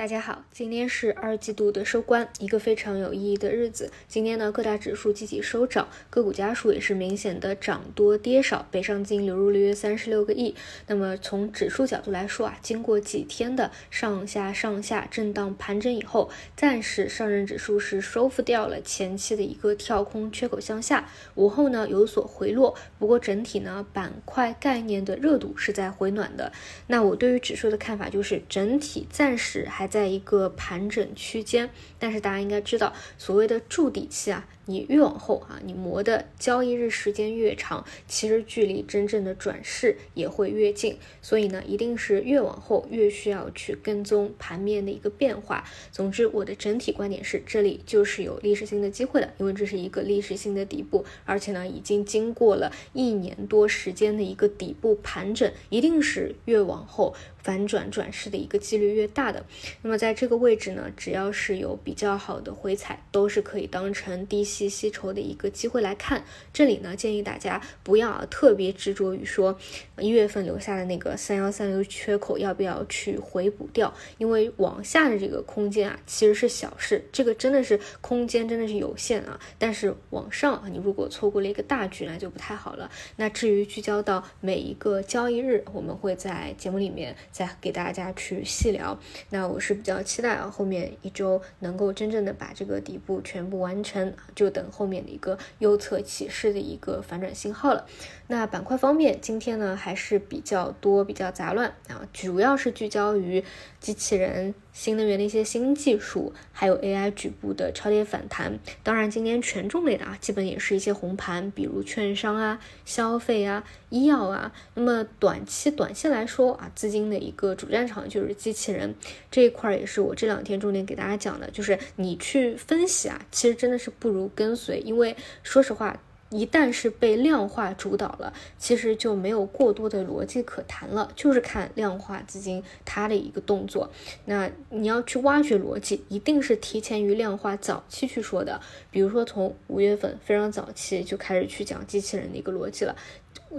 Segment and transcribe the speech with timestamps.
[0.00, 3.92] 大家好，今天是二季度的收官，一个非常有意义的日子。
[4.08, 10.54] 今天呢，各大指数集体收涨，个股家数也是明显的涨多跌少，北上资金流入了约三十六个亿。
[10.86, 22.74] 那么从指数角度来说啊，经过几天的上下上下震荡盘整以后，暂时上证指数是收复掉了前期的一个跳空缺口向下，午后呢有所回落。
[22.98, 26.50] 不过整体呢，板块概念的热度是在回暖的。
[26.86, 29.89] 那我对于指数的看法就是，整体暂时还。
[29.90, 31.68] 在一个盘整区间，
[31.98, 34.46] 但是大家应该知道，所谓的筑底期啊。
[34.66, 40.96] 你越往后啊，你磨的交易日时间越长，其实距离真正的转势也会越近。
[41.20, 45.64] 所以呢，一定是越往后越需要去跟踪盘面的一个变化。
[45.90, 57.12] 总之，我的整体观点是，这里就是有历史性的机会的，因为这是一个历史性的底部，而且呢，已经经过了一年多时间的一个底部盘整，一定是越往后
[57.42, 59.44] 反转转势的一个几率越大的。
[59.82, 64.70] 那么在这个位置呢，只要是有比较好的回踩，都是可以当成低吸。
[64.70, 69.58] 吸筹的一个机会来看，这里呢建议大家不要特别执着于说
[69.98, 79.38] 一月份留下的那个三幺三六缺口要不要去回补掉，因为往下的这个空间啊其实是小事，这个真的是空间真的是有限啊。
[79.58, 82.90] 但是往上啊，你如果错过了一个大局，那就不太好了。
[83.16, 88.98] 那至于聚焦到每一个交易日，我们会在节目里面再给大家去细聊。
[89.30, 94.50] 那我是比较期待啊，后面一周能够真正的把这个底部全部完成，就。
[94.50, 97.86] 等后面的一个右侧起势的一个反转信号了。
[98.26, 103.44] 那板块方面，今天呢还是比较多、比较杂乱啊，主要是聚焦于
[103.78, 108.58] 机器人、新能源的一些新技术，还有 AI 局部的超跌反弹。
[108.82, 114.52] 当然，今天权重类的啊，基本也是一些红盘，比如券商啊、消费啊、医药啊。
[114.74, 118.94] 那么短期、短线来说啊，资金的一个主战场就是机器人
[119.30, 126.00] 这一块，也是我这两天重点给大家讲的，就是你去分析啊，其实真的是不如跟随，因为说实话。
[126.32, 133.90] 一旦是被量化主导了，其实就没有过多的逻辑可谈了，就是看量化资金它的一个动作。
[134.26, 138.60] 那你要去挖掘逻辑，一定是提前于量化早期去说的。
[138.92, 142.94] 比如说从五月份非常早期就开始去讲机器人的一个逻辑了。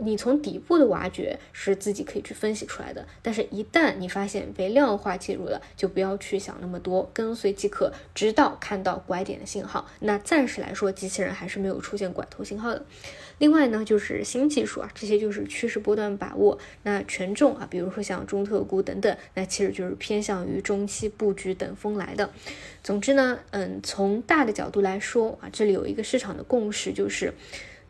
[0.01, 9.85] 你从底部的挖掘是自己可以去分析出来的，但是，一旦你发现被量化介入了，就不要去想那么多，跟随即可，直到看到拐点的信号。
[9.99, 12.85] 那暂时来说，机器人还是没有出现拐头信号的。
[13.39, 16.57] 另外呢，就是新技术啊，这些就是趋势波段把握。
[16.83, 22.29] 那权重啊，比如说像中特估等等，那其实就是偏向于中期布局等风来的。
[22.81, 27.33] 总之呢，嗯，从大的角度来说啊，这里有一个市场的共识，就是。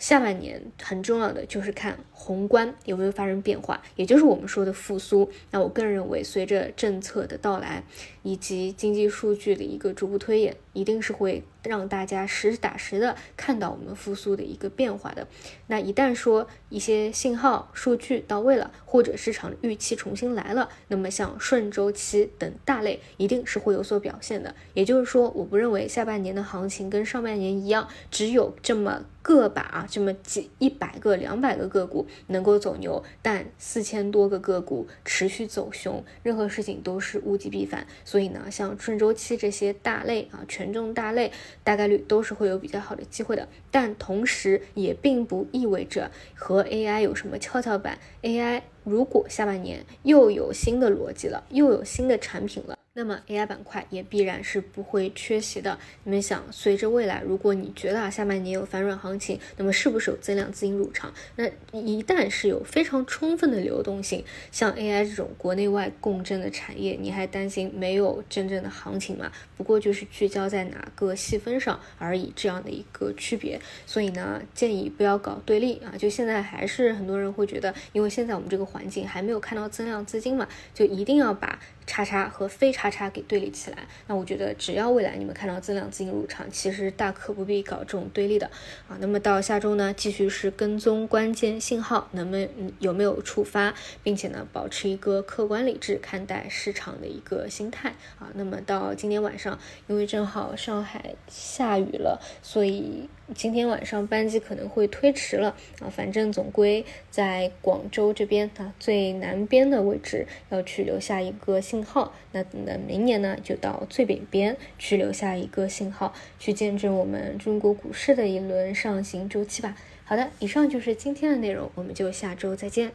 [0.01, 5.29] 下半年很重要的就是看宏观有没有发生变化，也就是我们说的复苏。
[5.51, 7.83] 那我个人认为，随着政策的到来
[8.23, 15.27] 以及经济数据的一个逐步推演，一定是会让大家实打实的看到我们复苏的一个变化的。
[15.67, 24.55] 那一旦说一些信号数据到位了，或者市场预期重新来了，那么像顺周期等大类一定是会有所表现的。
[24.73, 29.05] 也就是说，我不认为下半年的行情跟上半年一样，只有这么。
[29.23, 37.85] 个把啊，这么几一百个、两百个个股能够走牛，但四千多个个股持续走熊，任何事情都是物极必反。
[38.03, 41.31] 所以呢，像顺周期这些大类啊，权重大类，
[41.63, 43.47] 大概率都是会有比较好的机会的。
[43.71, 47.97] 但同时也并不意味着和 AI 有什么跷跷板。
[48.21, 52.77] AI 如果下半年又有新的逻辑了，又有新的产品了。
[52.93, 55.79] 那么 AI 板块也必然是不会缺席的。
[56.03, 61.13] 你们想，随着未来，如果你觉得啊下半年有反转行情，那么是不是有增量资金入场？
[61.37, 69.31] 那一旦是有非常充分的流动性，像 AI 这种国内外共振的产业，你还担心没有真正的行情吗？
[69.55, 73.57] 不过就是聚焦在哪个细分上而已，这样的一个区别。
[73.85, 75.95] 所以呢，建议不要搞对立啊。
[75.97, 81.57] 就现在还是很多人会觉得，因为现在我们这个环境还没有看到增量资金嘛，就一定要把。
[81.87, 83.77] 叉叉和非常叉叉给对立起来，
[84.07, 88.47] 那我觉得只要未来你们看到增量资金入场，其实大可不必搞这种对立的
[88.87, 88.97] 啊。
[88.99, 93.71] 那么到下周呢，继续是跟踪关键信号，能不能有没有触发，
[94.01, 98.31] 并且呢，保持一个客观理智看待市场的一个心态啊。
[98.33, 103.07] 那么到今天晚上，因为正好上海下雨了，所以。
[103.33, 119.75] 今天晚上班机可能会推迟了啊，反正总归在广州这边啊最南边的位置要去留下一个信号，那等到明年呢就到最北边去留下一个信号，去见证我们中国股市的一轮上行周期吧。
[120.03, 122.91] 好的，以上就是今天的内容，我们就下周再见。